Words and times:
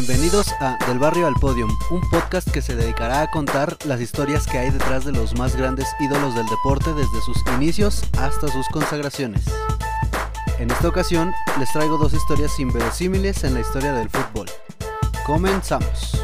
Bienvenidos 0.00 0.54
a 0.60 0.78
Del 0.86 1.00
Barrio 1.00 1.26
al 1.26 1.34
Podium, 1.34 1.76
un 1.90 2.00
podcast 2.08 2.48
que 2.48 2.62
se 2.62 2.76
dedicará 2.76 3.22
a 3.22 3.30
contar 3.32 3.76
las 3.84 4.00
historias 4.00 4.46
que 4.46 4.56
hay 4.56 4.70
detrás 4.70 5.04
de 5.04 5.10
los 5.10 5.36
más 5.36 5.56
grandes 5.56 5.88
ídolos 5.98 6.36
del 6.36 6.46
deporte 6.46 6.94
desde 6.94 7.20
sus 7.20 7.36
inicios 7.56 8.04
hasta 8.16 8.46
sus 8.46 8.68
consagraciones. 8.68 9.42
En 10.60 10.70
esta 10.70 10.86
ocasión 10.86 11.34
les 11.58 11.72
traigo 11.72 11.98
dos 11.98 12.14
historias 12.14 12.60
inverosímiles 12.60 13.42
en 13.42 13.54
la 13.54 13.60
historia 13.60 13.92
del 13.92 14.08
fútbol. 14.08 14.46
Comenzamos. 15.26 16.22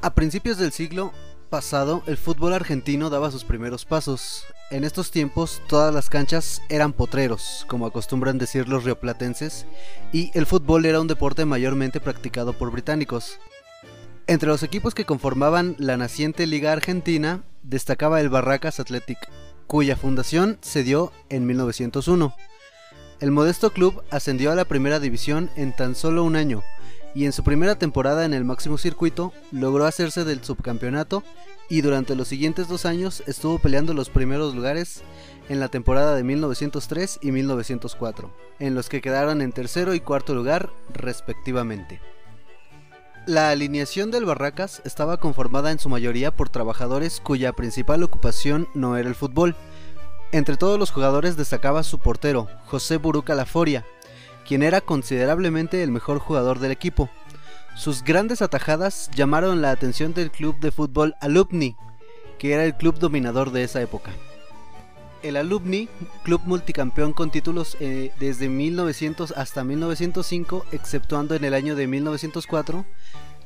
A 0.00 0.14
principios 0.14 0.56
del 0.56 0.72
siglo 0.72 1.12
pasado, 1.50 2.02
el 2.06 2.16
fútbol 2.16 2.54
argentino 2.54 3.10
daba 3.10 3.30
sus 3.30 3.44
primeros 3.44 3.84
pasos. 3.84 4.44
En 4.70 4.84
estos 4.84 5.10
tiempos, 5.10 5.60
todas 5.68 5.92
las 5.92 6.08
canchas 6.08 6.62
eran 6.68 6.92
potreros, 6.94 7.66
como 7.68 7.86
acostumbran 7.86 8.38
decir 8.38 8.68
los 8.68 8.84
rioplatenses, 8.84 9.66
y 10.12 10.30
el 10.32 10.46
fútbol 10.46 10.86
era 10.86 11.00
un 11.00 11.08
deporte 11.08 11.44
mayormente 11.44 12.00
practicado 12.00 12.54
por 12.54 12.70
británicos. 12.70 13.38
Entre 14.28 14.48
los 14.48 14.62
equipos 14.62 14.94
que 14.94 15.04
conformaban 15.04 15.74
la 15.78 15.96
naciente 15.96 16.46
Liga 16.46 16.72
Argentina, 16.72 17.42
destacaba 17.62 18.20
el 18.20 18.30
Barracas 18.30 18.80
Athletic, 18.80 19.18
cuya 19.66 19.96
fundación 19.96 20.56
se 20.62 20.84
dio 20.84 21.12
en 21.28 21.46
1901. 21.46 22.34
El 23.20 23.32
modesto 23.32 23.70
club 23.72 24.02
ascendió 24.10 24.50
a 24.50 24.54
la 24.54 24.64
primera 24.64 25.00
división 25.00 25.50
en 25.56 25.76
tan 25.76 25.94
solo 25.94 26.24
un 26.24 26.36
año, 26.36 26.62
y 27.14 27.24
en 27.24 27.32
su 27.32 27.42
primera 27.42 27.76
temporada 27.76 28.24
en 28.24 28.34
el 28.34 28.44
máximo 28.44 28.78
circuito 28.78 29.32
logró 29.50 29.84
hacerse 29.86 30.24
del 30.24 30.44
subcampeonato 30.44 31.22
y 31.68 31.82
durante 31.82 32.14
los 32.14 32.28
siguientes 32.28 32.68
dos 32.68 32.84
años 32.84 33.22
estuvo 33.26 33.58
peleando 33.58 33.94
los 33.94 34.10
primeros 34.10 34.54
lugares 34.54 35.02
en 35.48 35.60
la 35.60 35.68
temporada 35.68 36.14
de 36.14 36.24
1903 36.24 37.18
y 37.22 37.32
1904, 37.32 38.30
en 38.58 38.74
los 38.74 38.88
que 38.88 39.00
quedaron 39.00 39.42
en 39.42 39.52
tercero 39.52 39.94
y 39.94 40.00
cuarto 40.00 40.34
lugar 40.34 40.70
respectivamente. 40.92 42.00
La 43.26 43.50
alineación 43.50 44.10
del 44.10 44.24
Barracas 44.24 44.80
estaba 44.84 45.18
conformada 45.18 45.70
en 45.70 45.78
su 45.78 45.88
mayoría 45.88 46.34
por 46.34 46.48
trabajadores 46.48 47.20
cuya 47.20 47.52
principal 47.52 48.02
ocupación 48.02 48.66
no 48.74 48.96
era 48.96 49.08
el 49.08 49.14
fútbol. 49.14 49.54
Entre 50.32 50.56
todos 50.56 50.78
los 50.78 50.90
jugadores 50.90 51.36
destacaba 51.36 51.82
su 51.82 51.98
portero, 51.98 52.48
José 52.66 52.96
Buruca 52.96 53.34
Laforia, 53.34 53.84
quien 54.50 54.64
era 54.64 54.80
considerablemente 54.80 55.84
el 55.84 55.92
mejor 55.92 56.18
jugador 56.18 56.58
del 56.58 56.72
equipo. 56.72 57.08
Sus 57.76 58.02
grandes 58.02 58.42
atajadas 58.42 59.08
llamaron 59.14 59.62
la 59.62 59.70
atención 59.70 60.12
del 60.12 60.32
club 60.32 60.58
de 60.58 60.72
fútbol 60.72 61.14
Alumni, 61.20 61.76
que 62.36 62.52
era 62.52 62.64
el 62.64 62.74
club 62.74 62.98
dominador 62.98 63.52
de 63.52 63.62
esa 63.62 63.80
época. 63.80 64.10
El 65.22 65.36
Alumni, 65.36 65.88
club 66.24 66.40
multicampeón 66.46 67.12
con 67.12 67.30
títulos 67.30 67.76
eh, 67.78 68.10
desde 68.18 68.48
1900 68.48 69.34
hasta 69.36 69.62
1905, 69.62 70.66
exceptuando 70.72 71.36
en 71.36 71.44
el 71.44 71.54
año 71.54 71.76
de 71.76 71.86
1904, 71.86 72.84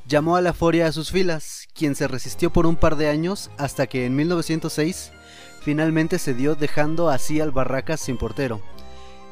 llamó 0.08 0.36
a 0.36 0.41
la 0.41 0.55
Foria 0.55 0.86
a 0.86 0.92
sus 0.92 1.10
filas, 1.10 1.69
quien 1.75 1.97
se 1.97 2.08
resistió 2.08 2.50
por 2.50 2.64
un 2.64 2.77
par 2.77 2.97
de 2.97 3.10
años 3.10 3.50
hasta 3.58 3.86
que 3.88 4.06
en 4.06 4.16
1906 4.16 5.12
finalmente 5.60 6.19
cedió 6.19 6.55
dejando 6.55 7.10
así 7.10 7.42
al 7.42 7.50
Barracas 7.50 8.00
sin 8.00 8.16
portero 8.16 8.62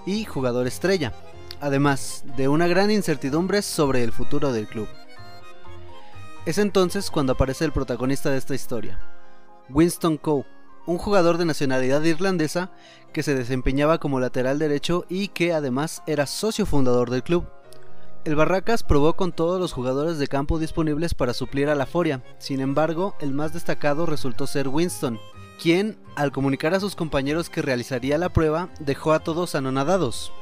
y 0.05 0.27
jugador 0.27 0.67
estrella 0.67 1.15
además 1.63 2.25
de 2.37 2.49
una 2.49 2.67
gran 2.67 2.91
incertidumbre 2.91 3.63
sobre 3.63 4.03
el 4.03 4.13
futuro 4.13 4.53
del 4.53 4.67
club. 4.67 4.89
Es 6.45 6.59
entonces 6.59 7.11
cuando 7.11 7.35
aparece 7.35 7.65
el 7.65 7.73
protagonista 7.73 8.31
de 8.31 8.39
esta 8.39 8.55
historia, 8.55 8.99
Winston 9.71 10.17
Coe, 10.19 10.45
un 10.87 10.99
jugador 10.99 11.39
de 11.39 11.45
nacionalidad 11.45 12.03
irlandesa 12.03 12.73
que 13.13 13.23
se 13.23 13.37
desempeñaba 13.37 13.99
como 13.99 14.19
lateral 14.19 14.59
derecho 14.59 15.07
y 15.09 15.29
que 15.29 15.53
además 15.53 16.03
era 16.09 16.27
socio 16.27 16.67
fundador 16.67 17.11
del 17.11 17.23
club. 17.23 17.47
El 18.25 18.35
Barracas 18.35 18.83
probó 18.83 19.15
con 19.15 19.31
todos 19.31 19.61
los 19.61 19.73
jugadores 19.73 20.19
de 20.19 20.27
campo 20.27 20.59
disponibles 20.59 21.15
para 21.15 21.33
suplir 21.33 21.69
a 21.69 21.77
la 21.77 21.87
Foria, 21.87 22.25
sin 22.39 22.61
embargo, 22.61 23.15
el 23.21 23.33
más 23.33 23.53
destacado 23.53 24.05
resultó 24.07 24.49
ser 24.49 24.67
Winston, 24.67 25.21
quien, 25.61 25.97
al 26.17 26.33
comunicar 26.33 26.75
a 26.75 26.81
sus 26.81 26.97
compañeros 26.97 27.51
que 27.51 27.63
realizaría 27.63 28.19
la 28.19 28.31
prueba, 28.31 28.69
dejó 28.81 29.13
a 29.13 29.21
todos 29.21 29.55
anonadados. 29.55 30.33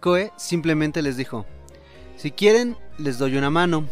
Coe 0.00 0.32
simplemente 0.36 1.02
les 1.02 1.16
dijo, 1.16 1.46
si 2.16 2.30
quieren, 2.30 2.76
les 2.98 3.18
doy 3.18 3.36
una 3.36 3.50
mano. 3.50 3.86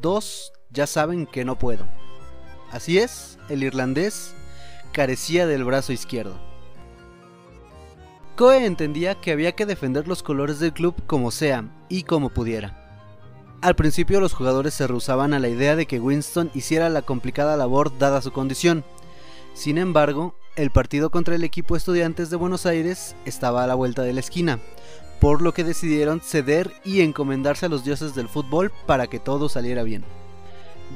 Dos, 0.00 0.52
ya 0.70 0.86
saben 0.86 1.26
que 1.26 1.44
no 1.44 1.58
puedo. 1.58 1.86
Así 2.70 2.98
es, 2.98 3.38
el 3.48 3.62
irlandés 3.62 4.34
carecía 4.92 5.46
del 5.46 5.64
brazo 5.64 5.92
izquierdo. 5.92 6.38
Coe 8.36 8.64
entendía 8.66 9.14
que 9.14 9.32
había 9.32 9.52
que 9.52 9.66
defender 9.66 10.08
los 10.08 10.22
colores 10.22 10.58
del 10.58 10.72
club 10.72 10.94
como 11.06 11.30
sea 11.30 11.64
y 11.88 12.02
como 12.02 12.30
pudiera. 12.30 12.82
Al 13.62 13.74
principio 13.74 14.20
los 14.20 14.34
jugadores 14.34 14.74
se 14.74 14.86
rehusaban 14.86 15.32
a 15.32 15.38
la 15.38 15.48
idea 15.48 15.76
de 15.76 15.86
que 15.86 16.00
Winston 16.00 16.50
hiciera 16.54 16.88
la 16.90 17.02
complicada 17.02 17.56
labor 17.56 17.96
dada 17.98 18.20
su 18.20 18.32
condición. 18.32 18.84
Sin 19.54 19.78
embargo, 19.78 20.34
el 20.54 20.70
partido 20.70 21.10
contra 21.10 21.34
el 21.34 21.44
equipo 21.44 21.76
Estudiantes 21.76 22.28
de 22.28 22.36
Buenos 22.36 22.66
Aires 22.66 23.16
estaba 23.24 23.64
a 23.64 23.66
la 23.66 23.74
vuelta 23.74 24.02
de 24.02 24.12
la 24.12 24.20
esquina, 24.20 24.60
por 25.20 25.42
lo 25.42 25.52
que 25.52 25.64
decidieron 25.64 26.20
ceder 26.20 26.72
y 26.84 27.00
encomendarse 27.00 27.66
a 27.66 27.68
los 27.68 27.84
dioses 27.84 28.14
del 28.14 28.28
fútbol 28.28 28.72
para 28.86 29.06
que 29.06 29.18
todo 29.18 29.48
saliera 29.48 29.82
bien. 29.82 30.04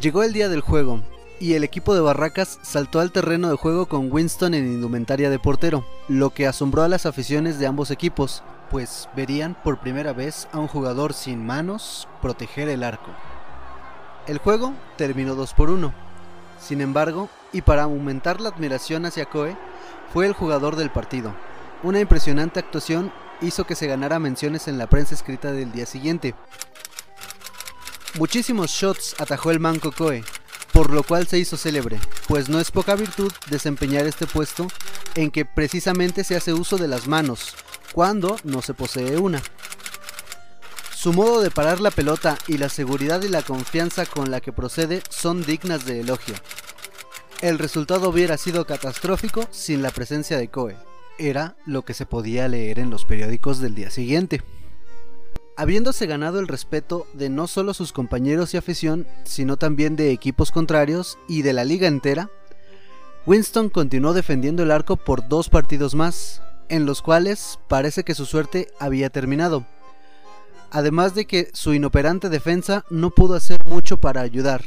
Llegó 0.00 0.22
el 0.22 0.32
día 0.32 0.48
del 0.48 0.60
juego, 0.60 1.00
y 1.40 1.54
el 1.54 1.64
equipo 1.64 1.94
de 1.94 2.02
Barracas 2.02 2.58
saltó 2.62 3.00
al 3.00 3.12
terreno 3.12 3.48
de 3.48 3.56
juego 3.56 3.86
con 3.86 4.12
Winston 4.12 4.52
en 4.54 4.66
indumentaria 4.66 5.30
de 5.30 5.38
portero, 5.38 5.86
lo 6.06 6.30
que 6.30 6.46
asombró 6.46 6.82
a 6.82 6.88
las 6.88 7.06
aficiones 7.06 7.58
de 7.58 7.66
ambos 7.66 7.90
equipos, 7.90 8.42
pues 8.70 9.08
verían 9.16 9.56
por 9.64 9.80
primera 9.80 10.12
vez 10.12 10.48
a 10.52 10.58
un 10.58 10.68
jugador 10.68 11.14
sin 11.14 11.44
manos 11.44 12.06
proteger 12.20 12.68
el 12.68 12.84
arco. 12.84 13.10
El 14.26 14.38
juego 14.38 14.74
terminó 14.96 15.34
2 15.34 15.54
por 15.54 15.70
1. 15.70 15.92
Sin 16.60 16.82
embargo, 16.82 17.30
y 17.52 17.62
para 17.62 17.84
aumentar 17.84 18.40
la 18.40 18.50
admiración 18.50 19.06
hacia 19.06 19.24
Coe, 19.24 19.56
fue 20.12 20.26
el 20.26 20.34
jugador 20.34 20.76
del 20.76 20.90
partido. 20.90 21.34
Una 21.82 22.00
impresionante 22.00 22.60
actuación 22.60 23.10
hizo 23.42 23.64
que 23.64 23.74
se 23.74 23.86
ganara 23.86 24.18
menciones 24.18 24.68
en 24.68 24.78
la 24.78 24.88
prensa 24.88 25.14
escrita 25.14 25.52
del 25.52 25.72
día 25.72 25.86
siguiente. 25.86 26.34
Muchísimos 28.18 28.70
shots 28.70 29.14
atajó 29.18 29.50
el 29.50 29.60
manco 29.60 29.92
Coe, 29.92 30.24
por 30.72 30.90
lo 30.90 31.02
cual 31.02 31.26
se 31.26 31.38
hizo 31.38 31.56
célebre, 31.56 31.98
pues 32.28 32.48
no 32.48 32.58
es 32.58 32.70
poca 32.70 32.94
virtud 32.96 33.32
desempeñar 33.48 34.06
este 34.06 34.26
puesto 34.26 34.66
en 35.14 35.30
que 35.30 35.44
precisamente 35.44 36.24
se 36.24 36.36
hace 36.36 36.52
uso 36.52 36.76
de 36.76 36.88
las 36.88 37.06
manos, 37.06 37.54
cuando 37.92 38.36
no 38.44 38.62
se 38.62 38.74
posee 38.74 39.16
una. 39.16 39.40
Su 40.94 41.12
modo 41.12 41.40
de 41.40 41.50
parar 41.50 41.80
la 41.80 41.90
pelota 41.90 42.36
y 42.46 42.58
la 42.58 42.68
seguridad 42.68 43.22
y 43.22 43.28
la 43.28 43.42
confianza 43.42 44.04
con 44.06 44.30
la 44.30 44.40
que 44.40 44.52
procede 44.52 45.02
son 45.08 45.42
dignas 45.42 45.86
de 45.86 46.00
elogio. 46.00 46.34
El 47.40 47.58
resultado 47.58 48.10
hubiera 48.10 48.36
sido 48.36 48.66
catastrófico 48.66 49.48
sin 49.50 49.80
la 49.80 49.90
presencia 49.90 50.36
de 50.36 50.48
Coe 50.48 50.89
era 51.20 51.56
lo 51.66 51.84
que 51.84 51.94
se 51.94 52.06
podía 52.06 52.48
leer 52.48 52.78
en 52.78 52.90
los 52.90 53.04
periódicos 53.04 53.60
del 53.60 53.74
día 53.74 53.90
siguiente. 53.90 54.42
Habiéndose 55.56 56.06
ganado 56.06 56.40
el 56.40 56.48
respeto 56.48 57.06
de 57.12 57.28
no 57.28 57.46
solo 57.46 57.74
sus 57.74 57.92
compañeros 57.92 58.54
y 58.54 58.56
afición, 58.56 59.06
sino 59.24 59.58
también 59.58 59.94
de 59.94 60.10
equipos 60.10 60.50
contrarios 60.50 61.18
y 61.28 61.42
de 61.42 61.52
la 61.52 61.64
liga 61.64 61.86
entera, 61.86 62.30
Winston 63.26 63.68
continuó 63.68 64.14
defendiendo 64.14 64.62
el 64.62 64.70
arco 64.70 64.96
por 64.96 65.28
dos 65.28 65.50
partidos 65.50 65.94
más, 65.94 66.40
en 66.70 66.86
los 66.86 67.02
cuales 67.02 67.58
parece 67.68 68.04
que 68.04 68.14
su 68.14 68.24
suerte 68.24 68.68
había 68.78 69.10
terminado. 69.10 69.66
Además 70.70 71.14
de 71.14 71.26
que 71.26 71.50
su 71.52 71.74
inoperante 71.74 72.30
defensa 72.30 72.86
no 72.88 73.10
pudo 73.10 73.34
hacer 73.34 73.62
mucho 73.66 73.98
para 73.98 74.22
ayudar. 74.22 74.64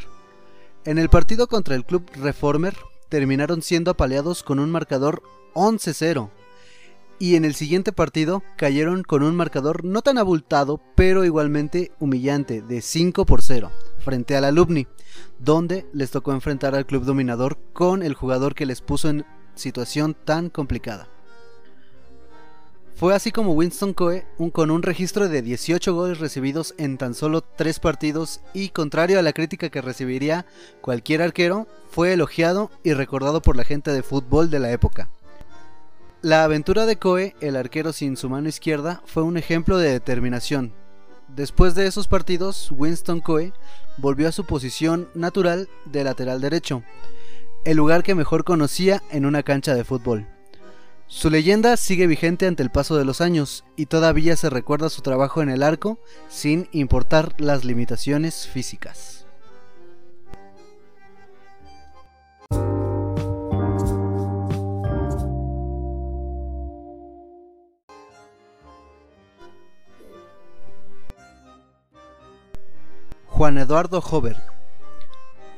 En 0.86 1.00
el 1.00 1.10
partido 1.10 1.48
contra 1.48 1.74
el 1.74 1.86
club 1.86 2.08
Reformer 2.14 2.76
terminaron 3.10 3.64
siendo 3.64 3.90
apaleados 3.90 4.44
con 4.44 4.60
un 4.60 4.70
marcador 4.70 5.24
11-0 5.56 6.30
y 7.20 7.36
en 7.36 7.46
el 7.46 7.56
siguiente 7.56 7.92
partido 7.92 8.44
cayeron 8.58 9.04
con 9.04 9.24
un 9.24 9.36
marcador 9.36 9.84
no 9.86 10.02
tan 10.02 10.18
abultado, 10.18 10.82
pero 10.96 11.26
igualmente 11.26 11.92
humillante, 12.00 12.62
de 12.62 12.82
5 12.82 13.26
por 13.26 13.42
0, 13.42 13.72
frente 14.00 14.36
al 14.36 14.46
Alumni, 14.46 14.88
donde 15.40 15.88
les 15.94 16.12
tocó 16.12 16.34
enfrentar 16.34 16.76
al 16.76 16.86
club 16.86 17.06
dominador 17.06 17.58
con 17.74 18.04
el 18.04 18.14
jugador 18.14 18.56
que 18.56 18.66
les 18.66 18.82
puso 18.82 19.10
en 19.10 19.26
situación 19.56 20.16
tan 20.26 20.50
complicada. 20.50 21.08
Fue 22.96 23.16
así 23.16 23.32
como 23.32 23.54
Winston 23.54 23.94
Coe, 23.94 24.26
con 24.52 24.70
un 24.70 24.84
registro 24.84 25.28
de 25.28 25.42
18 25.42 25.96
goles 25.96 26.20
recibidos 26.20 26.76
en 26.78 26.98
tan 26.98 27.16
solo 27.16 27.42
3 27.42 27.80
partidos 27.80 28.42
y 28.54 28.70
contrario 28.70 29.18
a 29.18 29.24
la 29.24 29.34
crítica 29.34 29.70
que 29.70 29.82
recibiría 29.82 30.46
cualquier 30.80 31.22
arquero, 31.22 31.68
fue 31.90 32.14
elogiado 32.14 32.70
y 32.84 32.94
recordado 32.94 33.42
por 33.42 33.58
la 33.58 33.64
gente 33.64 33.92
de 33.92 34.04
fútbol 34.04 34.50
de 34.50 34.60
la 34.60 34.72
época. 34.72 35.10
La 36.24 36.46
aventura 36.46 36.86
de 36.86 36.96
Coe, 36.96 37.36
el 37.42 37.58
arquero 37.58 37.92
sin 37.92 38.16
su 38.16 38.30
mano 38.30 38.48
izquierda, 38.48 39.02
fue 39.06 39.24
un 39.24 39.36
ejemplo 39.36 39.78
de 39.78 39.92
determinación. 39.92 40.72
Después 41.28 41.76
de 41.76 41.86
esos 41.86 42.08
partidos, 42.08 42.72
Winston 42.72 43.20
Coe 43.20 43.52
volvió 43.98 44.30
a 44.30 44.32
su 44.32 44.46
posición 44.46 45.10
natural 45.16 45.68
de 45.84 46.06
lateral 46.06 46.40
derecho, 46.40 46.82
el 47.66 47.76
lugar 47.76 48.04
que 48.04 48.16
mejor 48.16 48.46
conocía 48.46 49.04
en 49.12 49.26
una 49.26 49.44
cancha 49.44 49.76
de 49.76 49.84
fútbol. 49.84 50.26
Su 51.08 51.30
leyenda 51.30 51.76
sigue 51.76 52.08
vigente 52.08 52.48
ante 52.48 52.64
el 52.64 52.72
paso 52.72 52.96
de 52.96 53.04
los 53.04 53.20
años 53.20 53.66
y 53.76 53.88
todavía 53.88 54.38
se 54.38 54.50
recuerda 54.50 54.90
su 54.90 55.02
trabajo 55.02 55.42
en 55.42 55.50
el 55.50 55.62
arco 55.62 56.00
sin 56.30 56.70
importar 56.72 57.36
las 57.38 57.66
limitaciones 57.66 58.48
físicas. 58.48 59.13
Juan 73.44 73.58
Eduardo 73.58 74.00
Hover. 74.00 74.38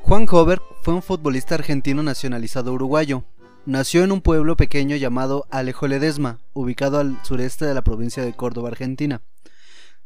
Juan 0.01 0.25
Hover 0.27 0.59
fue 0.81 0.95
un 0.95 1.03
futbolista 1.03 1.53
argentino 1.53 2.01
nacionalizado 2.01 2.73
uruguayo. 2.73 3.25
Nació 3.67 4.03
en 4.03 4.11
un 4.11 4.21
pueblo 4.21 4.57
pequeño 4.57 4.95
llamado 4.95 5.45
Alejo 5.51 5.87
Ledesma, 5.87 6.39
ubicado 6.53 6.97
al 6.97 7.23
sureste 7.23 7.63
de 7.63 7.75
la 7.75 7.83
provincia 7.83 8.23
de 8.23 8.33
Córdoba, 8.33 8.69
Argentina. 8.69 9.21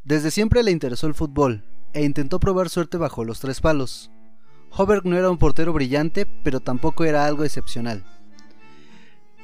Desde 0.03 0.29
siempre 0.29 0.61
le 0.61 0.71
interesó 0.71 1.07
el 1.07 1.13
fútbol 1.13 1.63
e 1.93 2.03
intentó 2.03 2.41
probar 2.41 2.67
suerte 2.67 2.97
bajo 2.97 3.23
los 3.23 3.39
tres 3.39 3.61
palos. 3.61 4.11
Hover 4.71 5.05
no 5.05 5.15
era 5.15 5.31
un 5.31 5.37
portero 5.37 5.71
brillante, 5.71 6.27
pero 6.43 6.59
tampoco 6.59 7.05
era 7.05 7.25
algo 7.25 7.45
excepcional. 7.45 8.03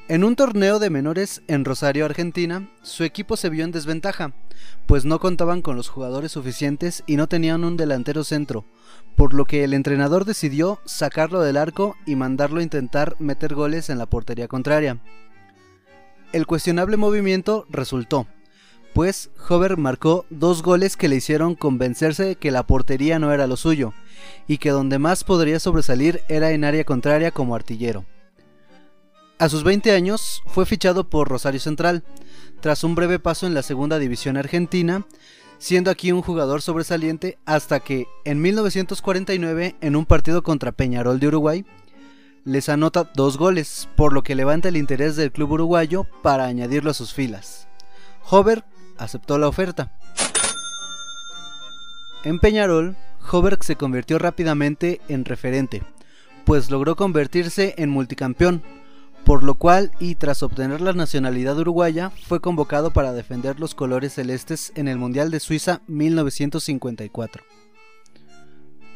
En 0.08 0.24
un 0.24 0.36
torneo 0.36 0.78
de 0.78 0.92
menores 0.92 1.42
en 1.48 1.66
Rosario, 1.66 2.06
Argentina, 2.06 2.70
su 2.84 3.04
equipo 3.04 3.38
se 3.38 3.50
vio 3.50 3.66
en 3.66 3.72
desventaja, 3.72 4.34
pues 4.86 5.04
no 5.04 5.20
contaban 5.20 5.64
con 5.64 5.76
los 5.76 5.90
jugadores 5.90 6.34
suficientes 6.34 7.04
y 7.08 7.16
no 7.16 7.26
tenían 7.28 7.64
un 7.64 7.76
delantero 7.76 8.24
centro, 8.24 8.66
por 9.16 9.34
lo 9.34 9.46
que 9.46 9.64
el 9.64 9.74
entrenador 9.74 10.26
decidió 10.26 10.80
sacarlo 10.86 11.42
del 11.42 11.58
arco 11.58 11.96
y 12.06 12.16
mandarlo 12.16 12.60
a 12.60 12.64
intentar 12.64 13.16
meter 13.18 13.56
goles 13.56 13.90
en 13.90 13.98
la 13.98 14.06
portería 14.06 14.48
contraria. 14.48 15.02
El 16.34 16.46
cuestionable 16.46 16.98
movimiento 16.98 17.66
resultó, 17.72 18.28
pues 18.94 19.32
Hover 19.50 19.76
marcó 19.76 20.28
dos 20.30 20.62
goles 20.62 20.98
que 20.98 21.08
le 21.08 21.16
hicieron 21.16 21.56
convencerse 21.56 22.26
de 22.26 22.36
que 22.36 22.52
la 22.52 22.68
portería 22.68 23.18
no 23.18 23.34
era 23.34 23.48
lo 23.48 23.58
suyo, 23.58 23.96
y 24.48 24.60
que 24.60 24.70
donde 24.70 25.00
más 25.00 25.24
podría 25.24 25.60
sobresalir 25.60 26.22
era 26.28 26.52
en 26.52 26.64
área 26.64 26.84
contraria 26.84 27.32
como 27.32 27.56
artillero. 27.56 28.06
A 29.38 29.50
sus 29.50 29.64
20 29.66 29.92
años 29.92 30.42
fue 30.46 30.66
fichado 30.66 31.10
por 31.10 31.28
Rosario 31.28 31.60
Central, 31.60 32.04
tras 32.62 32.86
un 32.86 32.96
breve 32.96 33.20
paso 33.20 33.46
en 33.46 33.54
la 33.54 33.64
segunda 33.64 34.00
división 34.00 34.38
argentina, 34.38 35.06
siendo 35.58 35.92
aquí 35.92 36.14
un 36.14 36.22
jugador 36.22 36.62
sobresaliente 36.62 37.38
hasta 37.46 37.82
que 37.82 38.08
en 38.24 38.42
1949 38.42 39.76
en 39.82 39.96
un 39.98 40.06
partido 40.06 40.42
contra 40.42 40.72
Peñarol 40.72 41.20
de 41.20 41.28
Uruguay 41.28 41.66
les 42.46 42.70
anota 42.70 43.12
dos 43.14 43.38
goles, 43.38 43.90
por 43.98 44.14
lo 44.14 44.24
que 44.24 44.36
levanta 44.36 44.70
el 44.70 44.78
interés 44.78 45.16
del 45.16 45.32
club 45.32 45.52
uruguayo 45.52 46.06
para 46.22 46.46
añadirlo 46.46 46.92
a 46.92 46.94
sus 46.94 47.14
filas. 47.14 47.68
Hover 48.30 48.64
aceptó 48.98 49.38
la 49.38 49.48
oferta. 49.48 49.92
En 52.24 52.40
Peñarol, 52.40 52.96
Hover 53.32 53.58
se 53.62 53.76
convirtió 53.76 54.18
rápidamente 54.18 55.02
en 55.10 55.26
referente, 55.26 55.84
pues 56.46 56.70
logró 56.70 56.96
convertirse 56.96 57.74
en 57.78 57.90
multicampeón, 57.90 58.64
por 59.26 59.44
lo 59.44 59.56
cual 59.56 59.92
y 60.00 60.16
tras 60.16 60.44
obtener 60.44 60.82
la 60.82 60.94
nacionalidad 60.94 61.58
uruguaya 61.58 62.12
fue 62.28 62.40
convocado 62.40 62.92
para 62.92 63.12
defender 63.12 63.60
los 63.60 63.74
colores 63.74 64.14
celestes 64.14 64.72
en 64.76 64.88
el 64.88 65.00
Mundial 65.00 65.32
de 65.32 65.40
Suiza 65.40 65.82
1954. 65.88 67.44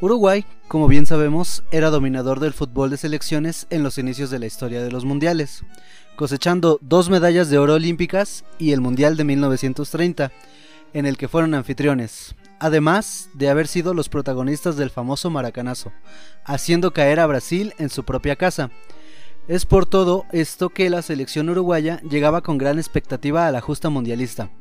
Uruguay, 0.01 0.45
como 0.67 0.87
bien 0.87 1.07
sabemos, 1.07 1.63
era 1.71 1.89
dominador 1.89 2.39
del 2.39 2.53
fútbol 2.53 2.91
de 2.91 2.97
selecciones 2.97 3.65
en 3.71 3.81
los 3.81 3.97
inicios 3.97 4.29
de 4.29 4.39
la 4.39 4.45
historia 4.45 4.83
de 4.83 4.91
los 4.91 5.03
mundiales, 5.03 5.63
cosechando 6.15 6.77
dos 6.81 7.09
medallas 7.09 7.49
de 7.49 7.57
oro 7.57 7.73
olímpicas 7.73 8.45
y 8.59 8.71
el 8.71 8.81
Mundial 8.81 9.17
de 9.17 9.23
1930, 9.23 10.31
en 10.93 11.05
el 11.07 11.17
que 11.17 11.27
fueron 11.27 11.55
anfitriones, 11.55 12.35
además 12.59 13.29
de 13.33 13.49
haber 13.49 13.67
sido 13.67 13.95
los 13.95 14.09
protagonistas 14.09 14.77
del 14.77 14.91
famoso 14.91 15.31
maracanazo, 15.31 15.91
haciendo 16.45 16.91
caer 16.93 17.19
a 17.19 17.25
Brasil 17.25 17.73
en 17.79 17.89
su 17.89 18.03
propia 18.03 18.35
casa, 18.35 18.69
es 19.49 19.65
por 19.65 19.87
todo 19.87 20.25
esto 20.31 20.69
que 20.69 20.91
la 20.91 21.01
selección 21.01 21.49
uruguaya 21.49 21.99
llegaba 22.01 22.41
con 22.41 22.59
gran 22.59 22.77
expectativa 22.77 23.47
a 23.47 23.51
la 23.51 23.61
justa 23.61 23.89
mundialista, 23.89 24.51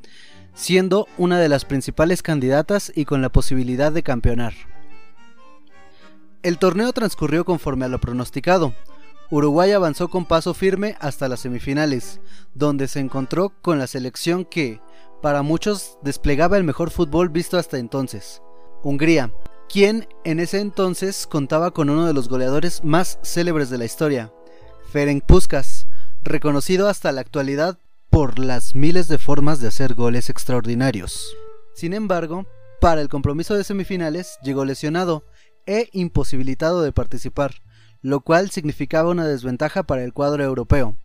siendo 0.54 1.06
una 1.18 1.38
de 1.38 1.50
las 1.50 1.66
principales 1.66 2.22
candidatas 2.22 2.90
y 2.94 3.04
con 3.04 3.20
la 3.20 3.28
posibilidad 3.28 3.92
de 3.92 4.02
campeonar. 4.02 4.54
El 6.42 6.56
torneo 6.56 6.90
transcurrió 6.94 7.44
conforme 7.44 7.84
a 7.84 7.88
lo 7.88 8.00
pronosticado. 8.00 8.72
Uruguay 9.30 9.72
avanzó 9.72 10.08
con 10.08 10.24
paso 10.24 10.54
firme 10.54 10.96
hasta 11.00 11.28
las 11.28 11.40
semifinales, 11.40 12.22
donde 12.54 12.88
se 12.88 13.00
encontró 13.00 13.52
con 13.60 13.78
la 13.78 13.86
selección 13.86 14.46
que, 14.46 14.80
para 15.20 15.42
muchos, 15.42 15.98
desplegaba 16.02 16.56
el 16.56 16.64
mejor 16.64 16.90
fútbol 16.90 17.28
visto 17.28 17.58
hasta 17.58 17.76
entonces, 17.76 18.40
Hungría, 18.82 19.34
quien 19.68 20.08
en 20.24 20.40
ese 20.40 20.60
entonces 20.60 21.26
contaba 21.26 21.72
con 21.72 21.90
uno 21.90 22.06
de 22.06 22.14
los 22.14 22.30
goleadores 22.30 22.82
más 22.84 23.18
célebres 23.22 23.68
de 23.68 23.76
la 23.76 23.84
historia, 23.84 24.32
Ferenc 24.90 25.22
Puskas, 25.24 25.86
reconocido 26.22 26.88
hasta 26.88 27.12
la 27.12 27.20
actualidad 27.20 27.78
por 28.08 28.38
las 28.38 28.74
miles 28.74 29.06
de 29.06 29.18
formas 29.18 29.60
de 29.60 29.68
hacer 29.68 29.94
goles 29.94 30.30
extraordinarios. 30.30 31.36
Sin 31.74 31.92
embargo, 31.92 32.46
para 32.80 33.02
el 33.02 33.10
compromiso 33.10 33.54
de 33.54 33.64
semifinales 33.64 34.38
llegó 34.42 34.64
lesionado 34.64 35.24
e 35.66 35.90
imposibilitado 35.92 36.82
de 36.82 36.92
participar, 36.92 37.56
lo 38.00 38.20
cual 38.20 38.50
significaba 38.50 39.10
una 39.10 39.26
desventaja 39.26 39.82
para 39.82 40.02
el 40.04 40.14
cuadro 40.14 40.42
europeo, 40.42 40.96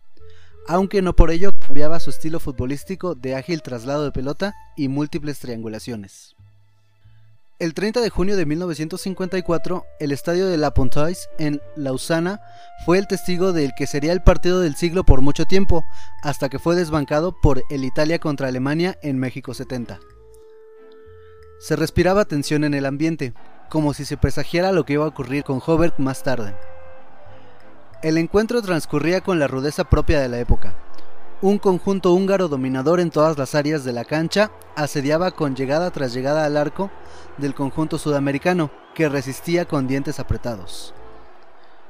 aunque 0.66 1.02
no 1.02 1.14
por 1.14 1.30
ello 1.30 1.58
cambiaba 1.58 2.00
su 2.00 2.08
estilo 2.08 2.40
futbolístico 2.40 3.14
de 3.14 3.34
ágil 3.34 3.60
traslado 3.60 4.04
de 4.04 4.12
pelota 4.12 4.54
y 4.78 4.88
múltiples 4.88 5.40
triangulaciones. 5.40 6.33
El 7.60 7.72
30 7.72 8.00
de 8.00 8.10
junio 8.10 8.36
de 8.36 8.46
1954, 8.46 9.84
el 10.00 10.10
estadio 10.10 10.48
de 10.48 10.56
La 10.56 10.74
Pontoise 10.74 11.28
en 11.38 11.60
Lausana 11.76 12.40
fue 12.84 12.98
el 12.98 13.06
testigo 13.06 13.52
del 13.52 13.74
que 13.76 13.86
sería 13.86 14.12
el 14.12 14.24
partido 14.24 14.58
del 14.58 14.74
siglo 14.74 15.04
por 15.04 15.20
mucho 15.20 15.44
tiempo, 15.44 15.84
hasta 16.24 16.48
que 16.48 16.58
fue 16.58 16.74
desbancado 16.74 17.32
por 17.40 17.62
el 17.70 17.84
Italia 17.84 18.18
contra 18.18 18.48
Alemania 18.48 18.98
en 19.02 19.20
México 19.20 19.54
70. 19.54 20.00
Se 21.60 21.76
respiraba 21.76 22.24
tensión 22.24 22.64
en 22.64 22.74
el 22.74 22.86
ambiente, 22.86 23.34
como 23.70 23.94
si 23.94 24.04
se 24.04 24.16
presagiara 24.16 24.72
lo 24.72 24.84
que 24.84 24.94
iba 24.94 25.04
a 25.04 25.08
ocurrir 25.08 25.44
con 25.44 25.62
Hobert 25.64 26.00
más 26.00 26.24
tarde. 26.24 26.56
El 28.02 28.18
encuentro 28.18 28.62
transcurría 28.62 29.20
con 29.20 29.38
la 29.38 29.46
rudeza 29.46 29.84
propia 29.84 30.18
de 30.18 30.28
la 30.28 30.40
época. 30.40 30.74
Un 31.44 31.58
conjunto 31.58 32.14
húngaro 32.14 32.48
dominador 32.48 33.00
en 33.00 33.10
todas 33.10 33.36
las 33.36 33.54
áreas 33.54 33.84
de 33.84 33.92
la 33.92 34.06
cancha 34.06 34.50
asediaba 34.76 35.32
con 35.32 35.54
llegada 35.54 35.90
tras 35.90 36.14
llegada 36.14 36.46
al 36.46 36.56
arco 36.56 36.90
del 37.36 37.54
conjunto 37.54 37.98
sudamericano, 37.98 38.70
que 38.94 39.10
resistía 39.10 39.66
con 39.66 39.86
dientes 39.86 40.18
apretados. 40.18 40.94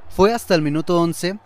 Fue 0.09 0.33
hasta 0.33 0.55
el 0.55 0.61
minuto 0.61 0.99
11, 0.99 1.39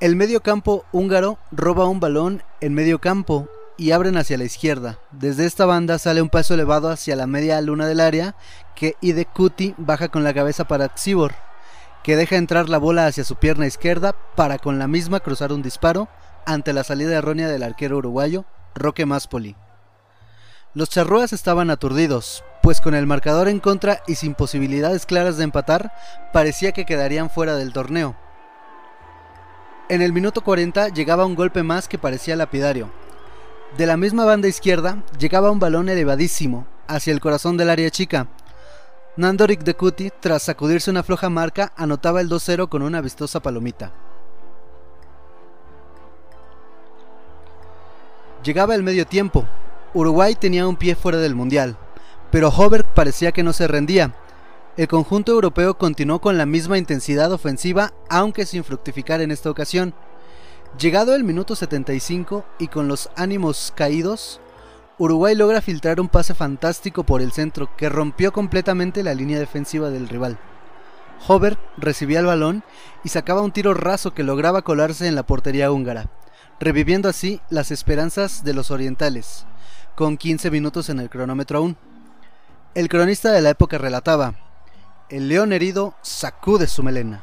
el 0.00 0.16
medio 0.16 0.42
campo 0.42 0.84
húngaro 0.90 1.38
roba 1.52 1.86
un 1.86 2.00
balón 2.00 2.42
en 2.60 2.74
medio 2.74 2.98
campo 2.98 3.46
y 3.76 3.92
abren 3.92 4.16
hacia 4.16 4.36
la 4.36 4.42
izquierda. 4.42 4.98
Desde 5.12 5.46
esta 5.46 5.64
banda 5.64 6.00
sale 6.00 6.22
un 6.22 6.28
paso 6.28 6.54
elevado 6.54 6.90
hacia 6.90 7.14
la 7.14 7.28
media 7.28 7.60
luna 7.60 7.86
del 7.86 8.00
área 8.00 8.34
que 8.74 8.96
Ide 9.00 9.26
Kuti 9.26 9.76
baja 9.78 10.08
con 10.08 10.24
la 10.24 10.34
cabeza 10.34 10.64
para 10.64 10.88
Tsibor, 10.88 11.34
que 12.02 12.16
deja 12.16 12.34
entrar 12.34 12.68
la 12.68 12.78
bola 12.78 13.06
hacia 13.06 13.22
su 13.22 13.36
pierna 13.36 13.68
izquierda 13.68 14.12
para 14.34 14.58
con 14.58 14.80
la 14.80 14.88
misma 14.88 15.20
cruzar 15.20 15.52
un 15.52 15.62
disparo 15.62 16.08
ante 16.46 16.72
la 16.72 16.84
salida 16.84 17.16
errónea 17.16 17.48
del 17.48 17.62
arquero 17.62 17.98
uruguayo 17.98 18.44
Roque 18.74 19.06
Maspoli. 19.06 19.56
Los 20.74 20.88
charrúas 20.88 21.32
estaban 21.32 21.68
aturdidos, 21.68 22.44
pues 22.62 22.80
con 22.80 22.94
el 22.94 23.06
marcador 23.06 23.48
en 23.48 23.60
contra 23.60 24.02
y 24.06 24.14
sin 24.14 24.34
posibilidades 24.34 25.04
claras 25.04 25.36
de 25.36 25.44
empatar, 25.44 25.92
parecía 26.32 26.72
que 26.72 26.86
quedarían 26.86 27.28
fuera 27.28 27.56
del 27.56 27.72
torneo. 27.72 28.16
En 29.88 30.00
el 30.00 30.12
minuto 30.12 30.40
40 30.40 30.88
llegaba 30.88 31.26
un 31.26 31.34
golpe 31.34 31.62
más 31.62 31.88
que 31.88 31.98
parecía 31.98 32.36
lapidario. 32.36 32.90
De 33.76 33.84
la 33.84 33.96
misma 33.96 34.24
banda 34.24 34.48
izquierda 34.48 35.02
llegaba 35.18 35.50
un 35.50 35.58
balón 35.58 35.88
elevadísimo 35.88 36.66
hacia 36.86 37.12
el 37.12 37.20
corazón 37.20 37.56
del 37.56 37.68
área 37.68 37.90
chica. 37.90 38.28
Nandorik 39.16 39.60
de 39.64 39.74
Cuti, 39.74 40.10
tras 40.20 40.44
sacudirse 40.44 40.90
una 40.90 41.02
floja 41.02 41.28
marca, 41.28 41.72
anotaba 41.76 42.22
el 42.22 42.30
2-0 42.30 42.70
con 42.70 42.80
una 42.80 43.02
vistosa 43.02 43.40
palomita. 43.40 43.92
Llegaba 48.42 48.74
el 48.74 48.82
medio 48.82 49.06
tiempo. 49.06 49.46
Uruguay 49.94 50.34
tenía 50.34 50.66
un 50.66 50.76
pie 50.76 50.96
fuera 50.96 51.18
del 51.18 51.36
Mundial, 51.36 51.76
pero 52.32 52.48
Hobert 52.48 52.88
parecía 52.92 53.30
que 53.30 53.44
no 53.44 53.52
se 53.52 53.68
rendía. 53.68 54.16
El 54.76 54.88
conjunto 54.88 55.30
europeo 55.30 55.78
continuó 55.78 56.20
con 56.20 56.36
la 56.38 56.46
misma 56.46 56.76
intensidad 56.76 57.30
ofensiva, 57.30 57.92
aunque 58.08 58.44
sin 58.44 58.64
fructificar 58.64 59.20
en 59.20 59.30
esta 59.30 59.48
ocasión. 59.48 59.94
Llegado 60.76 61.14
el 61.14 61.22
minuto 61.22 61.54
75 61.54 62.44
y 62.58 62.66
con 62.66 62.88
los 62.88 63.10
ánimos 63.14 63.72
caídos, 63.76 64.40
Uruguay 64.98 65.36
logra 65.36 65.60
filtrar 65.60 66.00
un 66.00 66.08
pase 66.08 66.34
fantástico 66.34 67.04
por 67.04 67.22
el 67.22 67.30
centro 67.30 67.70
que 67.76 67.88
rompió 67.88 68.32
completamente 68.32 69.04
la 69.04 69.14
línea 69.14 69.38
defensiva 69.38 69.90
del 69.90 70.08
rival. 70.08 70.38
Hobert 71.28 71.60
recibía 71.76 72.18
el 72.18 72.26
balón 72.26 72.64
y 73.04 73.10
sacaba 73.10 73.42
un 73.42 73.52
tiro 73.52 73.72
raso 73.72 74.14
que 74.14 74.24
lograba 74.24 74.62
colarse 74.62 75.06
en 75.06 75.14
la 75.14 75.26
portería 75.26 75.70
húngara 75.70 76.08
reviviendo 76.60 77.08
así 77.08 77.40
las 77.50 77.70
esperanzas 77.70 78.44
de 78.44 78.54
los 78.54 78.70
orientales, 78.70 79.46
con 79.94 80.16
15 80.16 80.50
minutos 80.50 80.88
en 80.88 81.00
el 81.00 81.10
cronómetro 81.10 81.58
aún. 81.58 81.76
El 82.74 82.88
cronista 82.88 83.32
de 83.32 83.42
la 83.42 83.50
época 83.50 83.78
relataba, 83.78 84.34
el 85.08 85.28
león 85.28 85.52
herido 85.52 85.94
sacude 86.00 86.66
su 86.66 86.82
melena. 86.82 87.20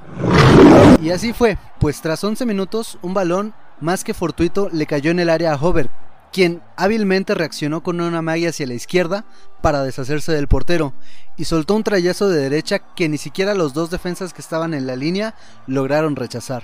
Y 1.02 1.10
así 1.10 1.34
fue, 1.34 1.58
pues 1.80 2.02
tras 2.02 2.24
11 2.24 2.46
minutos 2.46 3.00
un 3.02 3.14
balón 3.14 3.54
más 3.82 4.04
que 4.04 4.14
fortuito 4.14 4.70
le 4.72 4.86
cayó 4.86 5.10
en 5.10 5.20
el 5.20 5.30
área 5.30 5.54
a 5.54 5.56
Hover, 5.56 5.90
quien 6.32 6.62
hábilmente 6.76 7.34
reaccionó 7.34 7.82
con 7.82 8.00
una 8.00 8.22
magia 8.22 8.50
hacia 8.50 8.68
la 8.68 8.76
izquierda 8.76 9.26
para 9.62 9.84
deshacerse 9.84 10.32
del 10.32 10.48
portero 10.48 10.94
y 11.38 11.46
soltó 11.46 11.76
un 11.76 11.84
trayazo 11.84 12.30
de 12.30 12.42
derecha 12.42 12.80
que 12.80 13.10
ni 13.10 13.18
siquiera 13.18 13.56
los 13.56 13.74
dos 13.74 13.90
defensas 13.90 14.34
que 14.34 14.42
estaban 14.42 14.74
en 14.74 14.86
la 14.86 14.96
línea 14.96 15.34
lograron 15.66 16.16
rechazar. 16.16 16.64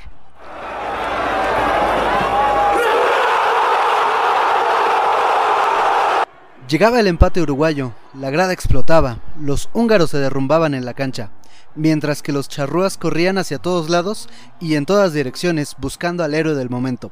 Llegaba 6.67 6.99
el 6.99 7.05
empate 7.05 7.43
uruguayo, 7.43 7.93
la 8.15 8.31
grada 8.31 8.51
explotaba, 8.51 9.19
los 9.39 9.69
húngaros 9.73 10.09
se 10.09 10.17
derrumbaban 10.17 10.73
en 10.73 10.83
la 10.83 10.95
cancha, 10.95 11.29
mientras 11.75 12.23
que 12.23 12.31
los 12.31 12.49
charrúas 12.49 12.97
corrían 12.97 13.37
hacia 13.37 13.59
todos 13.59 13.87
lados 13.87 14.29
y 14.59 14.73
en 14.73 14.87
todas 14.87 15.13
direcciones 15.13 15.75
buscando 15.77 16.23
al 16.23 16.33
héroe 16.33 16.55
del 16.55 16.71
momento, 16.71 17.11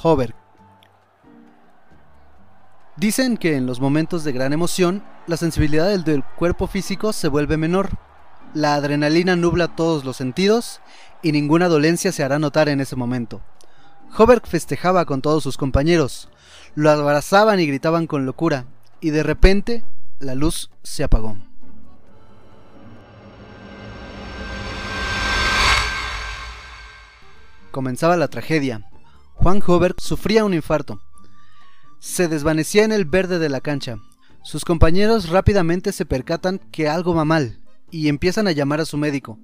Hover. 0.00 0.36
Dicen 2.96 3.38
que 3.38 3.56
en 3.56 3.66
los 3.66 3.80
momentos 3.80 4.22
de 4.22 4.30
gran 4.30 4.52
emoción, 4.52 5.02
la 5.26 5.36
sensibilidad 5.36 5.98
del 5.98 6.22
cuerpo 6.22 6.68
físico 6.68 7.12
se 7.12 7.26
vuelve 7.26 7.56
menor, 7.56 7.98
la 8.54 8.74
adrenalina 8.74 9.34
nubla 9.34 9.74
todos 9.74 10.04
los 10.04 10.16
sentidos 10.16 10.80
y 11.22 11.32
ninguna 11.32 11.66
dolencia 11.66 12.12
se 12.12 12.22
hará 12.22 12.38
notar 12.38 12.68
en 12.68 12.80
ese 12.80 12.94
momento. 12.94 13.40
Hover 14.16 14.42
festejaba 14.44 15.06
con 15.06 15.22
todos 15.22 15.42
sus 15.42 15.56
compañeros, 15.56 16.28
lo 16.76 16.88
abrazaban 16.88 17.58
y 17.58 17.66
gritaban 17.66 18.06
con 18.06 18.26
locura, 18.26 18.66
y 19.02 19.10
de 19.10 19.22
repente 19.22 19.84
la 20.20 20.34
luz 20.34 20.70
se 20.82 21.04
apagó. 21.04 21.36
Comenzaba 27.72 28.16
la 28.16 28.28
tragedia. 28.28 28.88
Juan 29.34 29.60
Hobert 29.66 29.98
sufría 30.00 30.44
un 30.44 30.54
infarto. 30.54 31.00
Se 31.98 32.28
desvanecía 32.28 32.84
en 32.84 32.92
el 32.92 33.04
verde 33.04 33.38
de 33.38 33.48
la 33.48 33.60
cancha. 33.60 33.96
Sus 34.44 34.64
compañeros 34.64 35.28
rápidamente 35.28 35.92
se 35.92 36.06
percatan 36.06 36.60
que 36.70 36.88
algo 36.88 37.14
va 37.14 37.24
mal 37.24 37.60
y 37.90 38.08
empiezan 38.08 38.46
a 38.46 38.52
llamar 38.52 38.80
a 38.80 38.84
su 38.84 38.96
médico, 38.96 39.38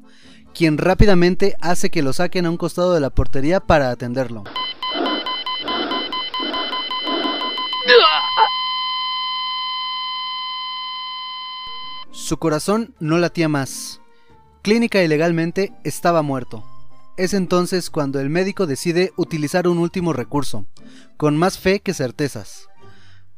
quien 0.55 0.79
rápidamente 0.79 1.57
hace 1.61 1.91
que 1.91 2.03
lo 2.03 2.13
saquen 2.13 2.47
a 2.47 2.51
un 2.51 2.57
costado 2.57 2.95
de 2.95 3.01
la 3.01 3.11
portería 3.11 3.61
para 3.61 3.91
atenderlo. 3.91 4.45
Su 12.29 12.37
corazón 12.37 12.95
no 13.01 13.17
latía 13.17 13.49
más. 13.49 14.03
Clínica 14.61 15.03
y 15.03 15.09
legalmente 15.09 15.73
estaba 15.83 16.21
muerto. 16.21 16.63
Es 17.17 17.33
entonces 17.33 17.89
cuando 17.89 18.21
el 18.21 18.29
médico 18.29 18.67
decide 18.67 19.15
utilizar 19.17 19.67
un 19.67 19.79
último 19.79 20.13
recurso, 20.13 20.67
con 21.17 21.39
más 21.39 21.59
fe 21.59 21.81
que 21.81 21.95
certezas. 21.95 22.69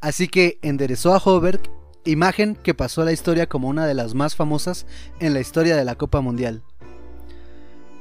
Así 0.00 0.26
que 0.26 0.58
enderezó 0.62 1.14
a 1.14 1.18
Hoberg, 1.18 1.60
imagen 2.04 2.56
que 2.56 2.74
pasó 2.74 3.02
a 3.02 3.04
la 3.04 3.12
historia 3.12 3.48
como 3.48 3.68
una 3.68 3.86
de 3.86 3.94
las 3.94 4.16
más 4.16 4.34
famosas 4.34 4.86
en 5.20 5.34
la 5.34 5.40
historia 5.40 5.76
de 5.76 5.84
la 5.84 5.94
Copa 5.94 6.20
Mundial. 6.20 6.64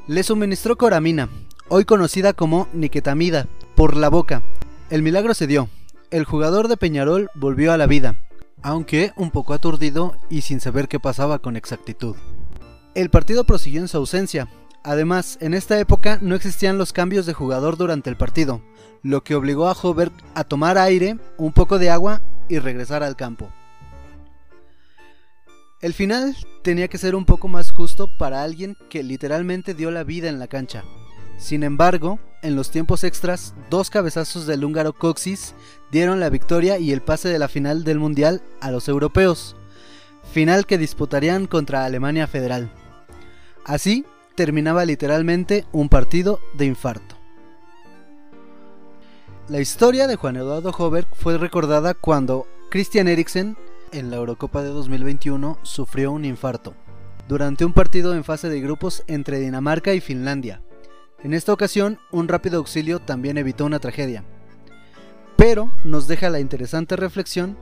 Le 0.07 0.23
suministró 0.23 0.75
coramina, 0.75 1.29
hoy 1.67 1.85
conocida 1.85 2.33
como 2.33 2.67
niquetamida, 2.73 3.45
por 3.75 3.95
la 3.95 4.09
boca. 4.09 4.41
El 4.89 5.03
milagro 5.03 5.35
se 5.35 5.45
dio. 5.45 5.69
El 6.09 6.23
jugador 6.25 6.67
de 6.67 6.77
Peñarol 6.77 7.29
volvió 7.35 7.73
a 7.73 7.77
la 7.77 7.85
vida, 7.85 8.25
aunque 8.61 9.13
un 9.15 9.31
poco 9.31 9.53
aturdido 9.53 10.15
y 10.29 10.41
sin 10.41 10.59
saber 10.59 10.87
qué 10.87 10.99
pasaba 10.99 11.39
con 11.39 11.55
exactitud. 11.55 12.15
El 12.95 13.09
partido 13.09 13.43
prosiguió 13.43 13.81
en 13.81 13.87
su 13.87 13.97
ausencia. 13.97 14.49
Además, 14.83 15.37
en 15.41 15.53
esta 15.53 15.79
época 15.79 16.19
no 16.21 16.35
existían 16.35 16.77
los 16.77 16.93
cambios 16.93 17.25
de 17.25 17.33
jugador 17.33 17.77
durante 17.77 18.09
el 18.09 18.17
partido, 18.17 18.61
lo 19.03 19.23
que 19.23 19.35
obligó 19.35 19.67
a 19.67 19.73
Hobert 19.73 20.13
a 20.35 20.43
tomar 20.43 20.77
aire, 20.77 21.17
un 21.37 21.51
poco 21.53 21.79
de 21.79 21.89
agua 21.89 22.21
y 22.47 22.59
regresar 22.59 23.03
al 23.03 23.15
campo. 23.15 23.49
El 25.81 25.93
final 25.93 26.35
tenía 26.61 26.89
que 26.89 26.97
ser 26.97 27.15
un 27.15 27.25
poco 27.25 27.47
más 27.47 27.71
justo 27.71 28.09
para 28.17 28.43
alguien 28.43 28.75
que 28.89 29.01
literalmente 29.01 29.73
dio 29.73 29.91
la 29.91 30.03
vida 30.03 30.27
en 30.27 30.39
la 30.39 30.47
cancha. 30.47 30.83
Sin 31.39 31.63
embargo, 31.63 32.19
en 32.41 32.57
los 32.57 32.69
tiempos 32.69 33.05
extras, 33.05 33.55
dos 33.69 33.89
cabezazos 33.89 34.45
del 34.45 34.63
húngaro 34.65 34.91
Coxis 34.91 35.55
dieron 35.89 36.19
la 36.19 36.29
victoria 36.29 36.77
y 36.77 36.91
el 36.91 37.01
pase 37.01 37.29
de 37.29 37.39
la 37.39 37.47
final 37.47 37.85
del 37.85 37.97
Mundial 37.97 38.43
a 38.59 38.71
los 38.71 38.89
europeos, 38.89 39.55
final 40.33 40.65
que 40.65 40.77
disputarían 40.77 41.47
contra 41.47 41.85
Alemania 41.85 42.27
Federal. 42.27 42.69
Así 43.63 44.05
terminaba 44.35 44.83
literalmente 44.83 45.65
un 45.71 45.87
partido 45.87 46.41
de 46.55 46.65
infarto. 46.65 47.15
La 49.47 49.61
historia 49.61 50.07
de 50.07 50.17
Juan 50.17 50.35
Eduardo 50.35 50.71
Hover 50.77 51.07
fue 51.13 51.37
recordada 51.37 51.93
cuando 51.93 52.47
Christian 52.69 53.07
Eriksen, 53.07 53.57
en 53.93 54.11
la 54.11 54.17
Eurocopa 54.17 54.61
de 54.61 54.69
2021, 54.69 55.57
sufrió 55.63 56.11
un 56.11 56.25
infarto, 56.25 56.75
durante 57.29 57.63
un 57.63 57.73
partido 57.73 58.13
en 58.13 58.25
fase 58.25 58.49
de 58.49 58.59
grupos 58.59 59.03
entre 59.07 59.39
Dinamarca 59.39 59.93
y 59.93 60.01
Finlandia. 60.01 60.61
En 61.23 61.33
esta 61.33 61.51
ocasión, 61.51 61.99
un 62.11 62.27
rápido 62.27 62.59
auxilio 62.59 62.99
también 62.99 63.37
evitó 63.37 63.65
una 63.65 63.79
tragedia. 63.79 64.23
Pero 65.35 65.71
nos 65.83 66.07
deja 66.07 66.29
la 66.29 66.39
interesante 66.39 66.95
reflexión 66.95 67.57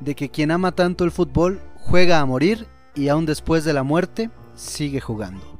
de 0.00 0.14
que 0.14 0.30
quien 0.30 0.50
ama 0.50 0.72
tanto 0.72 1.04
el 1.04 1.10
fútbol 1.10 1.60
juega 1.76 2.20
a 2.20 2.26
morir 2.26 2.66
y 2.94 3.08
aún 3.08 3.26
después 3.26 3.64
de 3.64 3.72
la 3.72 3.82
muerte 3.82 4.30
sigue 4.56 5.00
jugando. 5.00 5.57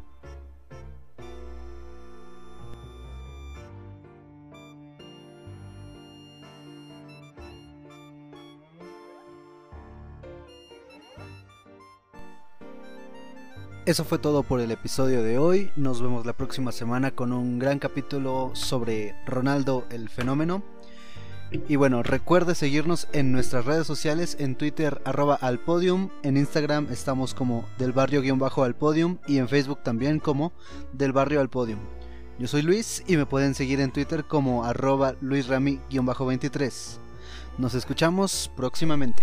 Eso 13.88 14.04
fue 14.04 14.18
todo 14.18 14.42
por 14.42 14.60
el 14.60 14.70
episodio 14.70 15.22
de 15.22 15.38
hoy. 15.38 15.72
Nos 15.74 16.02
vemos 16.02 16.26
la 16.26 16.34
próxima 16.34 16.72
semana 16.72 17.12
con 17.12 17.32
un 17.32 17.58
gran 17.58 17.78
capítulo 17.78 18.50
sobre 18.52 19.14
Ronaldo 19.24 19.86
el 19.88 20.10
fenómeno. 20.10 20.62
Y 21.68 21.76
bueno, 21.76 22.02
recuerde 22.02 22.54
seguirnos 22.54 23.08
en 23.14 23.32
nuestras 23.32 23.64
redes 23.64 23.86
sociales, 23.86 24.36
en 24.40 24.56
Twitter 24.56 25.00
arroba 25.06 25.36
al 25.36 25.58
podium, 25.58 26.10
en 26.22 26.36
Instagram 26.36 26.88
estamos 26.90 27.32
como 27.32 27.66
del 27.78 27.92
barrio 27.94 28.20
guion 28.20 28.38
bajo 28.38 28.62
al 28.62 28.76
podium 28.76 29.16
y 29.26 29.38
en 29.38 29.48
Facebook 29.48 29.82
también 29.82 30.20
como 30.20 30.52
del 30.92 31.14
barrio 31.14 31.40
al 31.40 31.48
podium. 31.48 31.80
Yo 32.38 32.46
soy 32.46 32.60
Luis 32.60 33.02
y 33.06 33.16
me 33.16 33.24
pueden 33.24 33.54
seguir 33.54 33.80
en 33.80 33.90
Twitter 33.90 34.26
como 34.26 34.66
arroba 34.66 35.14
luisrami-23. 35.22 36.98
Nos 37.56 37.72
escuchamos 37.72 38.50
próximamente. 38.54 39.22